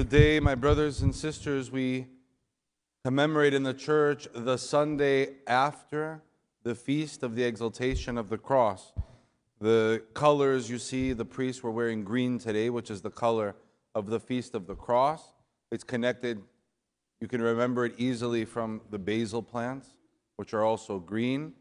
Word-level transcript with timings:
Today, 0.00 0.40
my 0.40 0.54
brothers 0.54 1.02
and 1.02 1.14
sisters, 1.14 1.70
we 1.70 2.06
commemorate 3.04 3.52
in 3.52 3.64
the 3.64 3.74
church 3.74 4.26
the 4.34 4.56
Sunday 4.56 5.34
after 5.46 6.22
the 6.62 6.74
feast 6.74 7.22
of 7.22 7.34
the 7.34 7.44
exaltation 7.44 8.16
of 8.16 8.30
the 8.30 8.38
cross. 8.38 8.94
The 9.60 10.02
colors 10.14 10.70
you 10.70 10.78
see, 10.78 11.12
the 11.12 11.26
priests 11.26 11.62
were 11.62 11.70
wearing 11.70 12.02
green 12.02 12.38
today, 12.38 12.70
which 12.70 12.90
is 12.90 13.02
the 13.02 13.10
color 13.10 13.54
of 13.94 14.06
the 14.06 14.18
feast 14.18 14.54
of 14.54 14.66
the 14.66 14.74
cross. 14.74 15.34
It's 15.70 15.84
connected, 15.84 16.40
you 17.20 17.28
can 17.28 17.42
remember 17.42 17.84
it 17.84 17.92
easily 17.98 18.46
from 18.46 18.80
the 18.88 18.98
basil 18.98 19.42
plants, 19.42 19.96
which 20.36 20.54
are 20.54 20.64
also 20.64 20.98
green. 20.98 21.52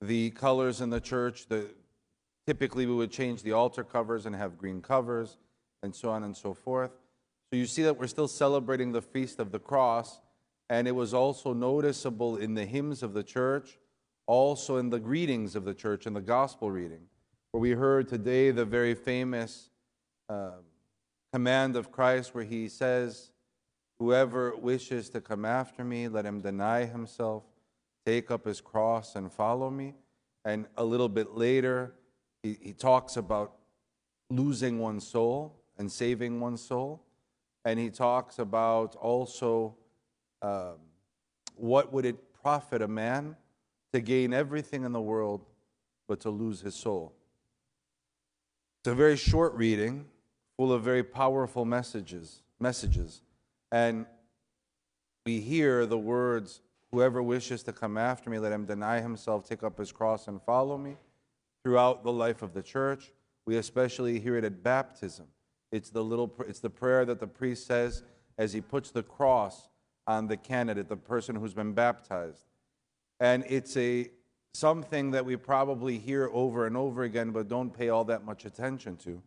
The 0.00 0.30
colors 0.30 0.80
in 0.80 0.90
the 0.90 1.00
church, 1.00 1.48
the, 1.48 1.74
typically 2.46 2.86
we 2.86 2.94
would 2.94 3.10
change 3.10 3.42
the 3.42 3.50
altar 3.50 3.82
covers 3.82 4.26
and 4.26 4.36
have 4.36 4.56
green 4.56 4.80
covers, 4.80 5.38
and 5.82 5.92
so 5.92 6.10
on 6.10 6.22
and 6.22 6.36
so 6.36 6.54
forth. 6.54 6.92
So 7.54 7.58
you 7.58 7.66
see 7.66 7.84
that 7.84 8.00
we're 8.00 8.08
still 8.08 8.26
celebrating 8.26 8.90
the 8.90 9.00
feast 9.00 9.38
of 9.38 9.52
the 9.52 9.60
cross, 9.60 10.18
and 10.68 10.88
it 10.88 10.90
was 10.90 11.14
also 11.14 11.52
noticeable 11.52 12.36
in 12.36 12.54
the 12.54 12.66
hymns 12.66 13.00
of 13.00 13.14
the 13.14 13.22
church, 13.22 13.78
also 14.26 14.78
in 14.78 14.90
the 14.90 14.98
greetings 14.98 15.54
of 15.54 15.64
the 15.64 15.72
church, 15.72 16.04
in 16.04 16.14
the 16.14 16.20
gospel 16.20 16.72
reading, 16.72 17.02
where 17.52 17.60
we 17.60 17.70
heard 17.70 18.08
today 18.08 18.50
the 18.50 18.64
very 18.64 18.96
famous 18.96 19.70
uh, 20.28 20.56
command 21.32 21.76
of 21.76 21.92
Christ, 21.92 22.34
where 22.34 22.42
he 22.42 22.68
says, 22.68 23.30
Whoever 24.00 24.56
wishes 24.56 25.08
to 25.10 25.20
come 25.20 25.44
after 25.44 25.84
me, 25.84 26.08
let 26.08 26.26
him 26.26 26.40
deny 26.40 26.86
himself, 26.86 27.44
take 28.04 28.32
up 28.32 28.46
his 28.46 28.60
cross, 28.60 29.14
and 29.14 29.32
follow 29.32 29.70
me. 29.70 29.94
And 30.44 30.66
a 30.76 30.84
little 30.84 31.08
bit 31.08 31.36
later, 31.36 31.94
he, 32.42 32.58
he 32.60 32.72
talks 32.72 33.16
about 33.16 33.52
losing 34.28 34.80
one's 34.80 35.06
soul 35.06 35.54
and 35.78 35.92
saving 35.92 36.40
one's 36.40 36.60
soul 36.60 37.03
and 37.64 37.78
he 37.78 37.90
talks 37.90 38.38
about 38.38 38.96
also 38.96 39.76
um, 40.42 40.76
what 41.56 41.92
would 41.92 42.04
it 42.04 42.16
profit 42.42 42.82
a 42.82 42.88
man 42.88 43.36
to 43.92 44.00
gain 44.00 44.34
everything 44.34 44.84
in 44.84 44.92
the 44.92 45.00
world 45.00 45.46
but 46.06 46.20
to 46.20 46.30
lose 46.30 46.60
his 46.60 46.74
soul. 46.74 47.14
It's 48.80 48.92
a 48.92 48.94
very 48.94 49.16
short 49.16 49.54
reading, 49.54 50.06
full 50.56 50.72
of 50.72 50.82
very 50.82 51.02
powerful 51.02 51.64
messages. 51.64 52.42
Messages, 52.60 53.22
and 53.72 54.06
we 55.26 55.40
hear 55.40 55.86
the 55.86 55.98
words, 55.98 56.60
"Whoever 56.92 57.22
wishes 57.22 57.62
to 57.64 57.72
come 57.72 57.98
after 57.98 58.30
me, 58.30 58.38
let 58.38 58.52
him 58.52 58.64
deny 58.64 59.00
himself, 59.00 59.44
take 59.44 59.62
up 59.62 59.78
his 59.78 59.90
cross, 59.90 60.28
and 60.28 60.40
follow 60.40 60.78
me." 60.78 60.96
Throughout 61.62 62.04
the 62.04 62.12
life 62.12 62.42
of 62.42 62.52
the 62.54 62.62
church, 62.62 63.12
we 63.44 63.56
especially 63.56 64.20
hear 64.20 64.36
it 64.36 64.44
at 64.44 64.62
baptism. 64.62 65.26
It's 65.74 65.90
the 65.90 66.04
little 66.04 66.32
it's 66.46 66.60
the 66.60 66.70
prayer 66.70 67.04
that 67.04 67.18
the 67.18 67.26
priest 67.26 67.66
says 67.66 68.04
as 68.38 68.52
he 68.52 68.60
puts 68.60 68.92
the 68.92 69.02
cross 69.02 69.68
on 70.06 70.28
the 70.28 70.36
candidate, 70.36 70.88
the 70.88 70.96
person 70.96 71.34
who's 71.34 71.52
been 71.52 71.72
baptized. 71.72 72.44
And 73.18 73.44
it's 73.48 73.76
a 73.76 74.08
something 74.52 75.10
that 75.10 75.24
we 75.24 75.34
probably 75.34 75.98
hear 75.98 76.30
over 76.32 76.68
and 76.68 76.76
over 76.76 77.02
again 77.02 77.32
but 77.32 77.48
don't 77.48 77.76
pay 77.76 77.88
all 77.88 78.04
that 78.04 78.24
much 78.24 78.44
attention 78.44 78.96
to. 78.98 79.20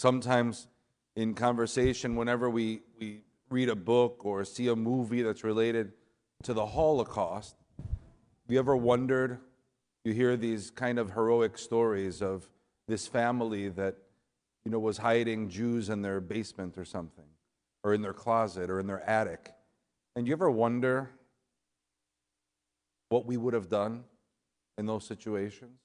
Sometimes 0.00 0.66
in 1.14 1.34
conversation 1.34 2.16
whenever 2.16 2.50
we, 2.50 2.80
we 2.98 3.20
read 3.50 3.68
a 3.68 3.76
book 3.76 4.24
or 4.24 4.44
see 4.44 4.66
a 4.66 4.74
movie 4.74 5.22
that's 5.22 5.44
related 5.44 5.92
to 6.42 6.52
the 6.52 6.66
Holocaust, 6.66 7.54
you 8.48 8.58
ever 8.58 8.76
wondered? 8.76 9.38
You 10.02 10.12
hear 10.12 10.36
these 10.36 10.72
kind 10.72 10.98
of 10.98 11.12
heroic 11.12 11.56
stories 11.56 12.20
of 12.20 12.50
this 12.88 13.06
family 13.06 13.68
that 13.68 13.96
you 14.64 14.70
know, 14.70 14.78
was 14.78 14.98
hiding 14.98 15.48
Jews 15.48 15.88
in 15.88 16.02
their 16.02 16.20
basement 16.20 16.76
or 16.76 16.84
something, 16.84 17.24
or 17.82 17.94
in 17.94 18.02
their 18.02 18.12
closet, 18.12 18.70
or 18.70 18.78
in 18.80 18.86
their 18.86 19.08
attic. 19.08 19.52
And 20.16 20.26
you 20.26 20.32
ever 20.32 20.50
wonder 20.50 21.10
what 23.08 23.26
we 23.26 23.36
would 23.36 23.54
have 23.54 23.68
done 23.68 24.04
in 24.78 24.86
those 24.86 25.04
situations? 25.04 25.78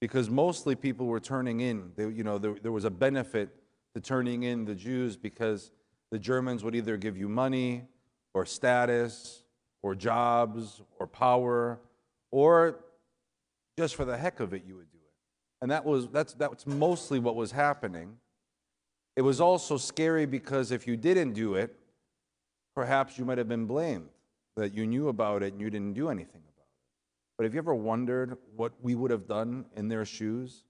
Because 0.00 0.30
mostly 0.30 0.76
people 0.76 1.06
were 1.06 1.20
turning 1.20 1.60
in. 1.60 1.92
They, 1.96 2.08
you 2.08 2.22
know, 2.22 2.38
there, 2.38 2.54
there 2.62 2.72
was 2.72 2.84
a 2.84 2.90
benefit 2.90 3.50
to 3.94 4.00
turning 4.00 4.44
in 4.44 4.64
the 4.64 4.74
Jews 4.74 5.16
because 5.16 5.72
the 6.10 6.18
Germans 6.18 6.62
would 6.62 6.74
either 6.74 6.96
give 6.96 7.16
you 7.16 7.28
money 7.28 7.84
or 8.32 8.46
status 8.46 9.42
or 9.82 9.94
jobs 9.94 10.82
or 10.98 11.06
power, 11.06 11.80
or 12.30 12.80
just 13.76 13.94
for 13.94 14.04
the 14.04 14.16
heck 14.16 14.40
of 14.40 14.52
it, 14.52 14.64
you 14.66 14.76
would 14.76 14.90
do 14.90 14.98
and 15.60 15.70
that 15.70 15.84
was, 15.84 16.08
that's, 16.08 16.34
that's 16.34 16.66
mostly 16.66 17.18
what 17.18 17.34
was 17.36 17.52
happening. 17.52 18.16
It 19.16 19.22
was 19.22 19.40
also 19.40 19.76
scary 19.76 20.26
because 20.26 20.70
if 20.70 20.86
you 20.86 20.96
didn't 20.96 21.32
do 21.32 21.54
it, 21.54 21.74
perhaps 22.74 23.18
you 23.18 23.24
might 23.24 23.38
have 23.38 23.48
been 23.48 23.66
blamed 23.66 24.08
that 24.56 24.72
you 24.74 24.86
knew 24.86 25.08
about 25.08 25.42
it 25.42 25.52
and 25.52 25.60
you 25.60 25.70
didn't 25.70 25.94
do 25.94 26.08
anything 26.08 26.42
about 26.42 26.66
it. 26.66 27.36
But 27.36 27.44
have 27.44 27.54
you 27.54 27.58
ever 27.58 27.74
wondered 27.74 28.36
what 28.54 28.72
we 28.80 28.94
would 28.94 29.10
have 29.10 29.26
done 29.26 29.64
in 29.76 29.88
their 29.88 30.04
shoes 30.04 30.64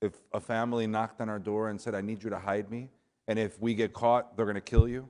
if 0.00 0.12
a 0.32 0.40
family 0.40 0.86
knocked 0.86 1.20
on 1.20 1.28
our 1.28 1.38
door 1.38 1.68
and 1.70 1.80
said, 1.80 1.94
I 1.94 2.00
need 2.00 2.22
you 2.22 2.30
to 2.30 2.38
hide 2.38 2.70
me? 2.70 2.90
And 3.26 3.38
if 3.38 3.60
we 3.60 3.74
get 3.74 3.92
caught, 3.92 4.36
they're 4.36 4.46
going 4.46 4.54
to 4.54 4.60
kill 4.60 4.88
you? 4.88 5.08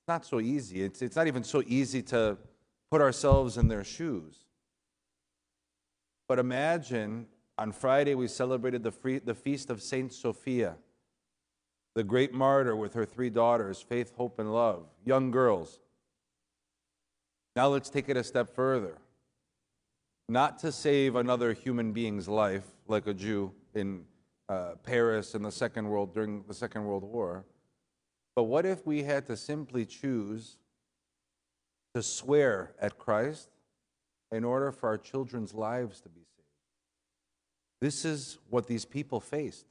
It's 0.00 0.08
not 0.08 0.24
so 0.24 0.40
easy. 0.40 0.82
It's, 0.82 1.02
it's 1.02 1.16
not 1.16 1.26
even 1.26 1.44
so 1.44 1.62
easy 1.66 2.02
to 2.04 2.38
put 2.90 3.00
ourselves 3.00 3.56
in 3.56 3.68
their 3.68 3.84
shoes. 3.84 4.44
But 6.28 6.38
imagine 6.38 7.26
on 7.58 7.72
Friday, 7.72 8.14
we 8.14 8.28
celebrated 8.28 8.82
the, 8.82 8.92
free, 8.92 9.18
the 9.18 9.34
feast 9.34 9.70
of 9.70 9.82
Saint 9.82 10.12
Sophia, 10.12 10.76
the 11.94 12.04
great 12.04 12.32
martyr 12.32 12.76
with 12.76 12.94
her 12.94 13.04
three 13.04 13.30
daughters, 13.30 13.80
Faith, 13.80 14.12
Hope, 14.16 14.38
and 14.38 14.52
Love, 14.52 14.84
young 15.04 15.30
girls. 15.30 15.80
Now 17.54 17.68
let's 17.68 17.88
take 17.88 18.08
it 18.08 18.16
a 18.16 18.24
step 18.24 18.54
further. 18.54 18.98
Not 20.28 20.58
to 20.58 20.72
save 20.72 21.16
another 21.16 21.52
human 21.52 21.92
being's 21.92 22.28
life, 22.28 22.64
like 22.88 23.06
a 23.06 23.14
Jew 23.14 23.52
in 23.74 24.04
uh, 24.48 24.72
Paris 24.82 25.34
in 25.34 25.42
the 25.42 25.52
Second 25.52 25.88
World 25.88 26.12
during 26.12 26.44
the 26.46 26.54
Second 26.54 26.84
World 26.84 27.04
War, 27.04 27.44
but 28.36 28.44
what 28.44 28.66
if 28.66 28.86
we 28.86 29.02
had 29.02 29.26
to 29.26 29.36
simply 29.36 29.86
choose 29.86 30.58
to 31.94 32.02
swear 32.02 32.74
at 32.78 32.98
Christ 32.98 33.48
in 34.30 34.44
order 34.44 34.70
for 34.70 34.90
our 34.90 34.98
children's 34.98 35.54
lives 35.54 36.02
to 36.02 36.10
be 36.10 36.20
saved? 36.20 36.35
This 37.80 38.04
is 38.04 38.38
what 38.48 38.66
these 38.66 38.84
people 38.84 39.20
faced. 39.20 39.66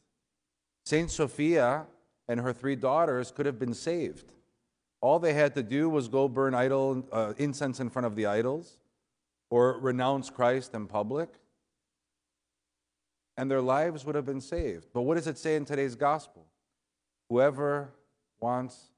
Saint 0.86 1.10
Sophia 1.10 1.88
and 2.28 2.40
her 2.40 2.54
three 2.54 2.76
daughters 2.76 3.32
could 3.32 3.46
have 3.46 3.60
been 3.60 3.74
saved. 3.74 4.34
All 5.02 5.20
they 5.20 5.34
had 5.34 5.56
to 5.56 5.64
do 5.64 5.90
was 5.90 6.08
go 6.08 6.28
burn 6.28 6.54
idol 6.54 7.08
uh, 7.12 7.34
incense 7.38 7.80
in 7.80 7.90
front 7.90 8.06
of 8.06 8.16
the 8.16 8.26
idols 8.26 8.78
or 9.50 9.80
renounce 9.80 10.30
Christ 10.30 10.74
in 10.74 10.88
public, 10.88 11.30
and 13.38 13.50
their 13.50 13.62
lives 13.62 14.06
would 14.06 14.16
have 14.16 14.26
been 14.26 14.42
saved. 14.42 14.88
But 14.94 15.02
what 15.02 15.16
does 15.16 15.28
it 15.28 15.38
say 15.38 15.56
in 15.56 15.66
today's 15.66 15.96
gospel? 15.96 16.46
Whoever 17.30 17.90
wants 18.40 18.90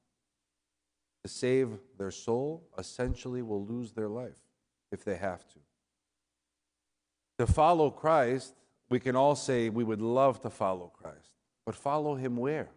to 1.23 1.29
save 1.29 1.69
their 1.97 2.11
soul 2.11 2.63
essentially 2.77 3.41
will 3.41 3.65
lose 3.65 3.91
their 3.91 4.07
life 4.07 4.39
if 4.91 5.03
they 5.03 5.15
have 5.15 5.45
to. 5.49 5.59
To 7.39 7.47
follow 7.47 7.89
Christ 7.89 8.53
we 8.89 8.99
can 8.99 9.15
all 9.15 9.35
say 9.35 9.69
we 9.69 9.83
would 9.83 10.01
love 10.01 10.41
to 10.41 10.49
follow 10.49 10.91
Christ, 11.01 11.31
but 11.65 11.75
follow 11.75 12.15
him 12.15 12.37
where? 12.37 12.69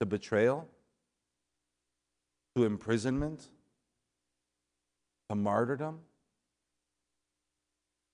To 0.00 0.06
betrayal? 0.06 0.68
To 2.54 2.64
imprisonment? 2.64 3.46
To 5.28 5.34
martyrdom? 5.34 6.00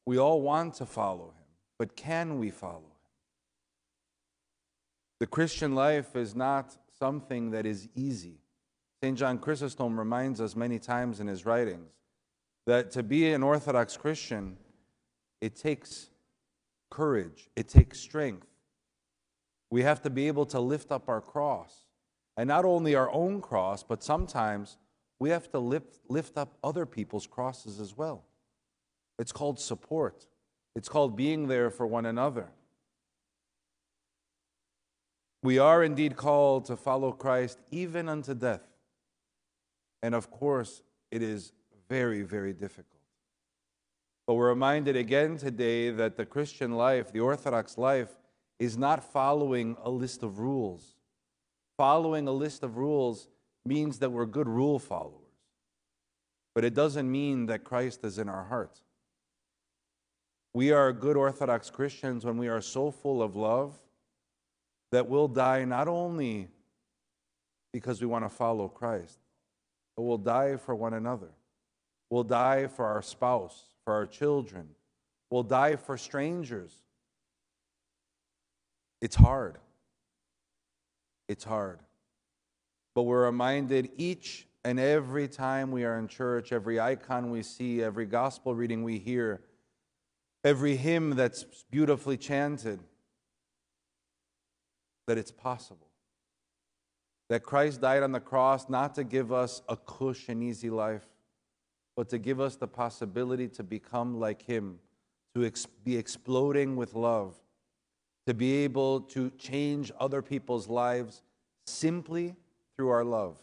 We 0.07 0.19
all 0.19 0.41
want 0.41 0.75
to 0.75 0.87
follow 0.87 1.27
him, 1.27 1.45
but 1.79 1.97
can 1.97 2.39
we 2.39 2.51
follow 2.51 2.79
him? 2.79 2.87
The 5.21 5.27
Christian 5.27 5.75
life 5.75 6.17
is 6.17 6.35
not 6.35 6.77
something 6.99 7.51
that 7.53 7.67
is 7.67 7.89
easy. 7.95 8.39
St. 9.03 9.17
John 9.17 9.39
Chrysostom 9.39 9.99
reminds 9.99 10.41
us 10.41 10.57
many 10.57 10.79
times 10.79 11.21
in 11.21 11.27
his 11.27 11.45
writings 11.45 11.91
that 12.67 12.91
to 12.93 13.03
be 13.03 13.33
an 13.33 13.43
Orthodox 13.43 13.97
Christian, 13.97 14.57
it 15.41 15.57
takes 15.57 16.11
courage, 16.93 17.49
it 17.57 17.69
takes 17.69 17.99
strength. 17.99 18.47
We 19.71 19.83
have 19.83 20.03
to 20.03 20.11
be 20.11 20.29
able 20.29 20.45
to 20.47 20.61
lift 20.61 20.93
up 20.93 21.09
our 21.09 21.23
cross. 21.23 21.87
And 22.37 22.49
not 22.49 22.67
only 22.67 22.95
our 22.95 23.11
own 23.11 23.41
cross, 23.41 23.83
but 23.83 24.05
sometimes 24.05 24.77
we 25.19 25.31
have 25.31 25.51
to 25.53 25.59
lift, 25.59 26.01
lift 26.09 26.37
up 26.37 26.59
other 26.63 26.85
people's 26.85 27.27
crosses 27.27 27.81
as 27.81 27.97
well. 27.97 28.25
It's 29.19 29.33
called 29.33 29.59
support, 29.59 30.27
it's 30.77 30.89
called 30.89 31.17
being 31.17 31.49
there 31.49 31.71
for 31.71 31.87
one 31.87 32.07
another. 32.07 32.49
We 35.43 35.59
are 35.59 35.83
indeed 35.83 36.17
called 36.17 36.67
to 36.67 36.77
follow 36.77 37.11
Christ 37.11 37.59
even 37.71 38.09
unto 38.09 38.35
death. 38.35 38.63
And 40.03 40.15
of 40.15 40.31
course, 40.31 40.83
it 41.11 41.23
is 41.23 41.53
very, 41.89 42.23
very 42.23 42.53
difficult. 42.53 43.02
But 44.27 44.35
we're 44.35 44.49
reminded 44.49 44.97
again 44.97 45.37
today 45.37 45.91
that 45.91 46.17
the 46.17 46.25
Christian 46.25 46.73
life, 46.73 47.13
the 47.13 47.21
Orthodox 47.21 47.77
life, 47.77 48.17
is 48.59 48.79
not 48.79 49.03
following 49.03 49.77
a 49.83 49.91
list 49.91 50.23
of 50.23 50.39
rules. 50.39 50.97
following 51.77 52.29
a 52.29 52.33
list 52.33 52.63
of 52.63 52.77
rules 52.77 53.29
means 53.65 53.99
that 53.99 54.11
we're 54.11 54.27
good 54.27 54.49
rule 54.49 54.79
followers. 54.79 55.19
But 56.55 56.65
it 56.65 56.75
doesn't 56.75 57.11
mean 57.11 57.47
that 57.47 57.65
Christ 57.65 58.05
is 58.05 58.19
in 58.19 58.29
our 58.29 58.45
hearts. 58.45 58.83
We 60.55 60.71
are 60.71 60.93
good 60.93 61.17
Orthodox 61.17 61.71
Christians 61.71 62.25
when 62.25 62.37
we 62.37 62.49
are 62.49 62.61
so 62.61 62.91
full 62.91 63.23
of 63.23 63.35
love 63.35 63.75
that 64.93 65.09
we'll 65.09 65.29
die 65.29 65.65
not 65.65 65.89
only 65.89 66.49
because 67.73 68.01
we 68.01 68.07
want 68.07 68.25
to 68.25 68.29
follow 68.29 68.69
Christ, 68.69 69.19
but 69.97 70.03
we'll 70.03 70.19
die 70.19 70.57
for 70.57 70.75
one 70.75 70.93
another. 70.93 71.31
We'll 72.11 72.23
die 72.23 72.67
for 72.67 72.85
our 72.85 73.01
spouse, 73.01 73.72
for 73.85 73.95
our 73.95 74.07
children. 74.07 74.69
We'll 75.31 75.43
die 75.43 75.77
for 75.77 75.97
strangers. 75.97 76.73
It's 79.01 79.17
hard. 79.17 79.59
It's 81.29 81.45
hard. 81.45 81.81
But 82.95 83.03
we're 83.03 83.25
reminded 83.25 83.91
each 83.97 84.47
and 84.65 84.79
every 84.79 85.27
time 85.27 85.73
we 85.73 85.85
are 85.85 85.99
in 85.99 86.07
church, 86.07 86.53
every 86.53 86.79
icon 86.79 87.31
we 87.31 87.43
see, 87.43 87.83
every 87.83 88.07
gospel 88.07 88.55
reading 88.55 88.85
we 88.85 88.99
hear, 88.99 89.41
every 90.45 90.77
hymn 90.77 91.11
that's 91.11 91.45
beautifully 91.71 92.17
chanted, 92.17 92.79
that 95.07 95.19
it's 95.19 95.33
possible. 95.33 95.89
That 97.29 97.43
Christ 97.43 97.81
died 97.81 98.03
on 98.03 98.13
the 98.13 98.21
cross 98.21 98.69
not 98.69 98.95
to 98.97 99.05
give 99.05 99.33
us 99.33 99.63
a 99.69 99.77
cush 99.77 100.29
and 100.29 100.43
easy 100.43 100.71
life, 100.71 101.07
but 101.97 102.09
to 102.09 102.19
give 102.19 102.41
us 102.41 102.57
the 102.57 102.67
possibility 102.67 103.49
to 103.49 103.63
become 103.63 104.19
like 104.19 104.43
Him, 104.43 104.79
to 105.35 105.45
ex- 105.45 105.67
be 105.85 105.97
exploding 105.97 106.77
with 106.77 106.95
love, 106.95 107.35
to 108.27 108.35
be 108.35 108.65
able 108.65 109.01
to 109.01 109.31
change 109.31 109.93
other 109.99 110.23
people's 110.23 110.69
lives 110.69 111.23
simply 111.67 112.35
through 112.77 112.89
our 112.91 113.05
love. 113.05 113.39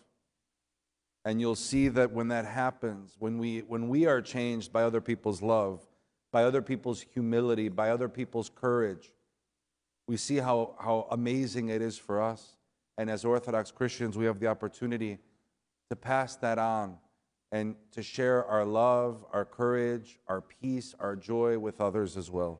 And 1.25 1.40
you'll 1.40 1.56
see 1.56 1.90
that 1.90 2.12
when 2.12 2.30
that 2.30 2.46
happens, 2.46 3.16
when 3.19 3.38
we, 3.38 3.60
when 3.60 3.90
we 3.90 4.06
are 4.06 4.22
changed 4.22 4.72
by 4.72 4.84
other 4.84 5.02
people's 5.02 5.42
love, 5.42 5.86
by 6.31 6.44
other 6.44 6.62
people's 6.62 7.02
humility, 7.13 7.69
by 7.69 7.90
other 7.90 8.07
people's 8.07 8.50
courage, 8.50 9.12
we 10.07 10.18
see 10.18 10.38
how, 10.38 10.75
how 10.80 11.07
amazing 11.12 11.69
it 11.69 11.81
is 11.81 11.98
for 11.98 12.22
us. 12.22 12.56
And 12.98 13.10
as 13.10 13.25
Orthodox 13.25 13.72
Christians, 13.72 14.18
we 14.18 14.25
have 14.25 14.40
the 14.40 14.48
opportunity 14.48 15.19
to 15.90 15.95
pass 15.95 16.36
that 16.38 16.57
on 16.57 16.98
and 17.51 17.75
to 17.92 18.01
share 18.01 18.46
our 18.46 18.66
love, 18.66 19.25
our 19.34 19.46
courage, 19.46 20.19
our 20.28 20.42
peace, 20.42 20.96
our 21.00 21.16
joy 21.16 21.60
with 21.60 21.81
others 21.81 22.16
as 22.16 22.31
well. 22.31 22.57